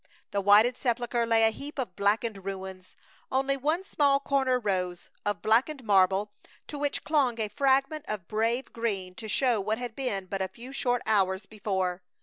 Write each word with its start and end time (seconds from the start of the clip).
The 0.31 0.41
whited 0.41 0.75
sepulcher 0.77 1.27
lay 1.27 1.43
a 1.43 1.51
heap 1.51 1.77
of 1.77 1.95
blackened 1.95 2.43
ruins. 2.43 2.95
Only 3.31 3.55
one 3.55 3.83
small 3.83 4.19
corner 4.19 4.59
rose, 4.59 5.11
of 5.27 5.43
blackened 5.43 5.83
marble, 5.83 6.31
to 6.69 6.79
which 6.79 7.03
clung 7.03 7.39
a 7.39 7.47
fragment 7.49 8.05
of 8.07 8.27
brave 8.27 8.73
green 8.73 9.13
to 9.13 9.27
show 9.27 9.61
what 9.61 9.77
had 9.77 9.95
been 9.95 10.25
but 10.25 10.41
a 10.41 10.47
few 10.47 10.73
short 10.73 11.03
hours 11.05 11.45
before. 11.45 12.01